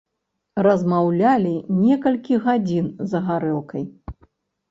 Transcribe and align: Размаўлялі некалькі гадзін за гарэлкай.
Размаўлялі 0.67 1.51
некалькі 1.81 2.39
гадзін 2.45 2.85
за 3.11 3.19
гарэлкай. 3.27 3.83